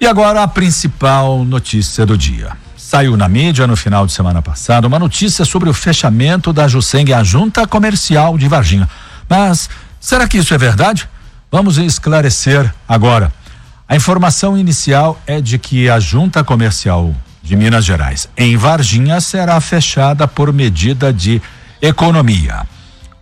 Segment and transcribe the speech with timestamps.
[0.00, 2.52] E agora a principal notícia do dia.
[2.76, 7.12] Saiu na mídia no final de semana passado uma notícia sobre o fechamento da Jusseng,
[7.12, 8.88] a junta comercial de Varginha.
[9.28, 11.08] Mas será que isso é verdade?
[11.50, 13.32] Vamos esclarecer agora.
[13.88, 17.12] A informação inicial é de que a junta comercial
[17.42, 21.42] de Minas Gerais em Varginha será fechada por medida de
[21.82, 22.64] economia.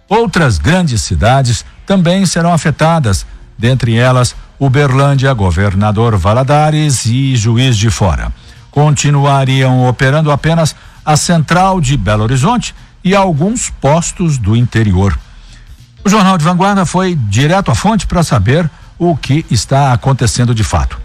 [0.06, 3.24] Outras grandes cidades também serão afetadas,
[3.56, 8.32] dentre elas Uberlândia, Governador Valadares e Juiz de Fora.
[8.70, 10.74] Continuariam operando apenas
[11.05, 12.74] a central de Belo Horizonte
[13.05, 15.16] e alguns postos do interior.
[16.05, 20.65] O Jornal de Vanguarda foi direto à fonte para saber o que está acontecendo de
[20.65, 20.98] fato.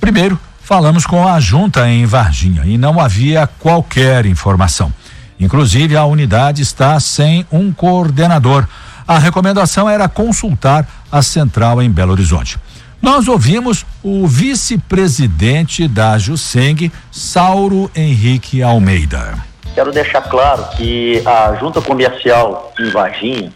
[0.00, 4.92] Primeiro, falamos com a junta em Varginha e não havia qualquer informação.
[5.38, 8.66] Inclusive, a unidade está sem um coordenador.
[9.06, 12.58] A recomendação era consultar a central em Belo Horizonte.
[13.02, 19.34] Nós ouvimos o vice-presidente da Juseng, Sauro Henrique Almeida.
[19.74, 23.52] Quero deixar claro que a junta comercial em Varginha,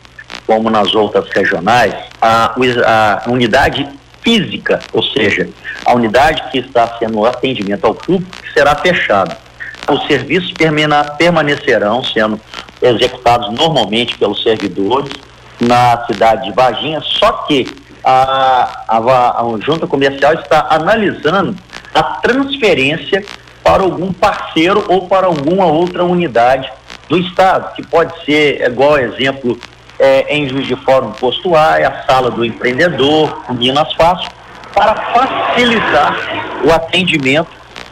[0.47, 3.89] como nas outras regionais, a, a unidade
[4.21, 5.49] física, ou seja,
[5.85, 9.39] a unidade que está sendo atendimento ao público, será fechada.
[9.89, 10.53] Os serviços
[11.17, 12.41] permanecerão sendo
[12.83, 15.13] executados normalmente pelos servidores
[15.61, 17.67] na cidade de Varginha, só que
[18.05, 21.57] a, a, a junta comercial está analisando
[21.95, 23.25] a transferência
[23.63, 26.71] para algum parceiro ou para alguma outra unidade
[27.09, 29.59] do Estado, que pode ser, igual exemplo,
[29.99, 34.31] é, em Juiz de Fora, no Posto A, a sala do empreendedor, o Minas Fácil,
[34.75, 36.17] para facilitar
[36.65, 37.51] o atendimento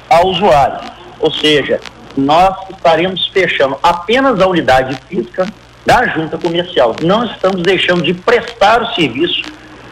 [0.08, 0.78] ao usuário.
[1.18, 1.80] Ou seja,
[2.16, 5.46] nós estaremos fechando apenas a unidade física
[5.84, 6.94] da junta comercial.
[7.02, 9.42] Não estamos deixando de prestar o serviço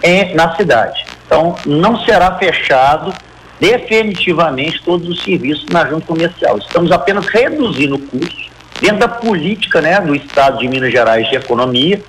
[0.03, 1.05] em, na cidade.
[1.27, 3.13] Então, não será fechado
[3.61, 6.59] definitivamente todos os serviços na junta comercial.
[6.59, 11.37] Estamos apenas reduzindo o custo dentro da política né, do Estado de Minas Gerais de
[11.37, 12.03] economia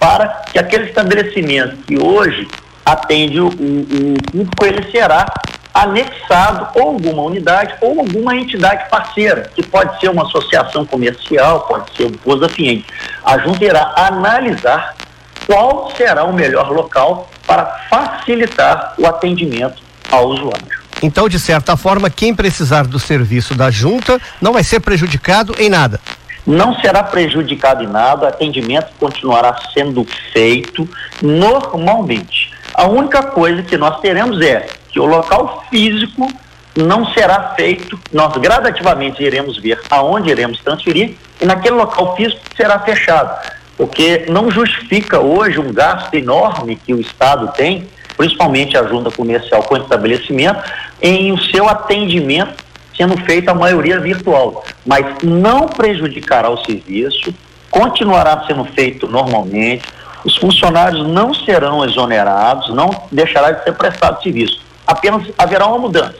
[0.00, 2.48] para que aquele estabelecimento que hoje
[2.84, 5.26] atende o, o, o público, ele será
[5.76, 11.94] anexado ou alguma unidade ou alguma entidade parceira, que pode ser uma associação comercial, pode
[11.94, 12.84] ser da FIEM.
[13.22, 14.94] A junta irá analisar
[15.46, 20.86] qual será o melhor local para facilitar o atendimento ao usuário.
[21.02, 25.68] Então, de certa forma, quem precisar do serviço da junta não vai ser prejudicado em
[25.68, 26.00] nada.
[26.46, 30.88] Não será prejudicado em nada, o atendimento continuará sendo feito
[31.20, 32.50] normalmente.
[32.72, 34.66] A única coisa que nós teremos é
[34.96, 36.26] que o local físico
[36.74, 42.78] não será feito, nós gradativamente iremos ver aonde iremos transferir e naquele local físico será
[42.78, 43.46] fechado,
[43.76, 47.86] porque não justifica hoje um gasto enorme que o Estado tem,
[48.16, 50.62] principalmente a junta comercial com estabelecimento,
[51.02, 52.64] em o seu atendimento
[52.96, 57.34] sendo feito a maioria virtual, mas não prejudicará o serviço,
[57.70, 59.84] continuará sendo feito normalmente,
[60.24, 64.64] os funcionários não serão exonerados, não deixará de ser prestado serviço.
[64.86, 66.16] Apenas haverá uma mudança.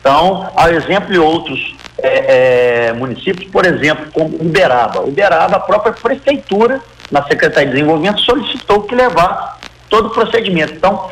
[0.00, 5.00] Então, a exemplo de outros é, é, municípios, por exemplo, como Uberaba.
[5.00, 6.80] Uberaba, a própria prefeitura,
[7.10, 10.74] na Secretaria de Desenvolvimento, solicitou que levasse todo o procedimento.
[10.74, 11.08] Então,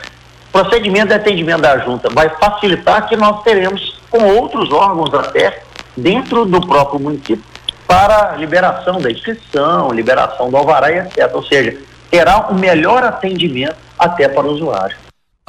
[0.50, 5.62] procedimento de atendimento da junta vai facilitar que nós teremos com outros órgãos até
[5.96, 7.44] dentro do próprio município
[7.86, 11.30] para liberação da inscrição, liberação do alvará e etc.
[11.32, 11.76] Ou seja,
[12.10, 14.96] terá um melhor atendimento até para o usuário.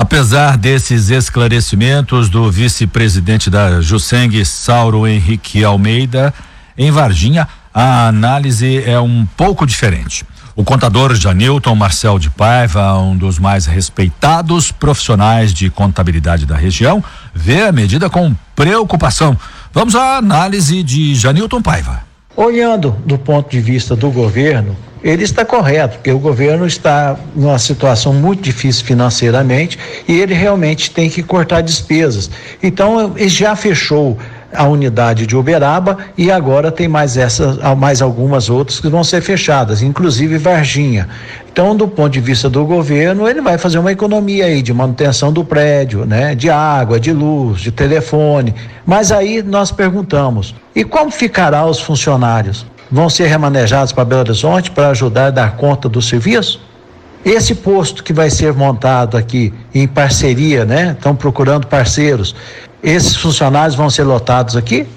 [0.01, 6.33] Apesar desses esclarecimentos do vice-presidente da Jusseng, Sauro Henrique Almeida,
[6.75, 10.25] em Varginha, a análise é um pouco diferente.
[10.55, 17.03] O contador Janilton Marcel de Paiva, um dos mais respeitados profissionais de contabilidade da região,
[17.31, 19.37] vê a medida com preocupação.
[19.71, 22.01] Vamos à análise de Janilton Paiva.
[22.35, 27.57] Olhando do ponto de vista do governo, ele está correto, porque o governo está numa
[27.57, 32.29] situação muito difícil financeiramente e ele realmente tem que cortar despesas.
[32.61, 34.17] Então, ele já fechou
[34.53, 39.21] a unidade de Uberaba e agora tem mais essas, mais algumas outras que vão ser
[39.21, 41.07] fechadas, inclusive Varginha.
[41.51, 45.33] Então, do ponto de vista do governo, ele vai fazer uma economia aí de manutenção
[45.33, 48.53] do prédio, né, de água, de luz, de telefone.
[48.85, 52.65] Mas aí nós perguntamos: e como ficará os funcionários?
[52.91, 56.61] Vão ser remanejados para Belo Horizonte para ajudar a dar conta do serviço?
[57.23, 60.95] Esse posto que vai ser montado aqui em parceria, né?
[60.97, 62.35] Estão procurando parceiros.
[62.83, 64.87] Esses funcionários vão ser lotados aqui?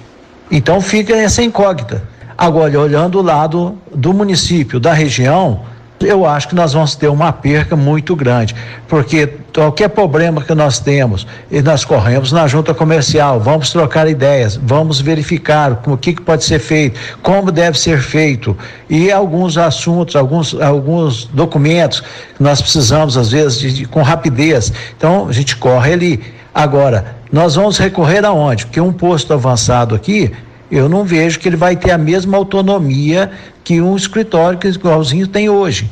[0.51, 2.03] Então fica essa incógnita.
[2.37, 5.61] Agora, olhando o lado do município, da região,
[6.01, 8.55] eu acho que nós vamos ter uma perca muito grande,
[8.87, 14.59] porque qualquer problema que nós temos, e nós corremos na junta comercial, vamos trocar ideias,
[14.61, 18.57] vamos verificar o que, que pode ser feito, como deve ser feito,
[18.89, 24.73] e alguns assuntos, alguns, alguns documentos que nós precisamos, às vezes, de, de, com rapidez.
[24.97, 26.23] Então, a gente corre ali.
[26.53, 28.65] Agora, nós vamos recorrer aonde?
[28.65, 30.31] Porque um posto avançado aqui,
[30.71, 33.31] eu não vejo que ele vai ter a mesma autonomia
[33.63, 35.89] que um escritório que igualzinho tem hoje.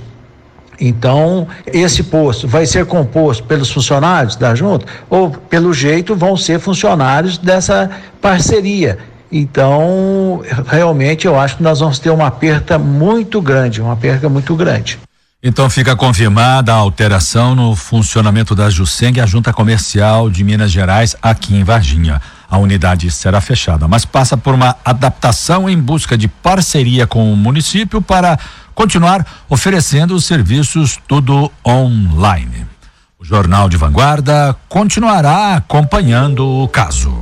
[0.79, 6.59] Então, esse posto vai ser composto pelos funcionários da junta ou, pelo jeito, vão ser
[6.59, 7.89] funcionários dessa
[8.21, 8.97] parceria.
[9.31, 14.55] Então, realmente, eu acho que nós vamos ter uma perda muito grande, uma perda muito
[14.55, 14.99] grande.
[15.45, 21.17] Então fica confirmada a alteração no funcionamento da Juseng, a junta comercial de Minas Gerais,
[21.21, 22.21] aqui em Varginha.
[22.53, 27.35] A unidade será fechada, mas passa por uma adaptação em busca de parceria com o
[27.35, 28.37] município para
[28.75, 32.67] continuar oferecendo os serviços tudo online.
[33.17, 37.17] O Jornal de Vanguarda continuará acompanhando o caso.